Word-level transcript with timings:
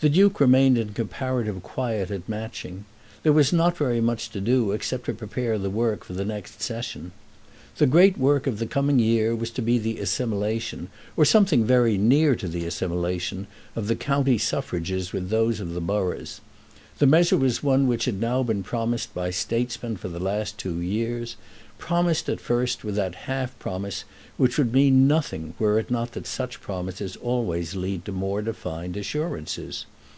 The 0.00 0.08
Duke 0.08 0.38
remained 0.38 0.78
in 0.78 0.92
comparative 0.94 1.60
quiet 1.60 2.12
at 2.12 2.28
Matching. 2.28 2.84
There 3.24 3.32
was 3.32 3.52
not 3.52 3.76
very 3.76 4.00
much 4.00 4.30
to 4.30 4.40
do, 4.40 4.70
except 4.70 5.06
to 5.06 5.12
prepare 5.12 5.58
the 5.58 5.70
work 5.70 6.04
for 6.04 6.12
the 6.12 6.24
next 6.24 6.62
Session. 6.62 7.10
The 7.78 7.88
great 7.88 8.16
work 8.16 8.46
of 8.46 8.60
the 8.60 8.66
coming 8.66 9.00
year 9.00 9.34
was 9.34 9.50
to 9.50 9.60
be 9.60 9.76
the 9.76 9.98
assimilation, 9.98 10.88
or 11.16 11.24
something 11.24 11.64
very 11.64 11.98
near 11.98 12.36
to 12.36 12.46
the 12.46 12.64
assimilation, 12.64 13.48
of 13.74 13.88
the 13.88 13.96
county 13.96 14.38
suffrages 14.38 15.12
with 15.12 15.30
those 15.30 15.58
of 15.58 15.74
the 15.74 15.80
boroughs. 15.80 16.40
The 17.00 17.06
measure 17.06 17.36
was 17.36 17.62
one 17.62 17.86
which 17.86 18.06
had 18.06 18.20
now 18.20 18.42
been 18.42 18.64
promised 18.64 19.14
by 19.14 19.30
statesmen 19.30 19.96
for 19.98 20.08
the 20.08 20.18
last 20.18 20.58
two 20.58 20.80
years, 20.80 21.36
promised 21.78 22.28
at 22.28 22.40
first 22.40 22.82
with 22.82 22.96
that 22.96 23.14
half 23.14 23.56
promise 23.60 24.02
which 24.36 24.58
would 24.58 24.72
mean 24.72 25.06
nothing, 25.06 25.54
were 25.60 25.78
it 25.78 25.92
not 25.92 26.10
that 26.10 26.26
such 26.26 26.60
promises 26.60 27.14
always 27.14 27.76
lead 27.76 28.04
to 28.04 28.10
more 28.10 28.42
defined 28.42 28.96
assurances. 28.96 29.86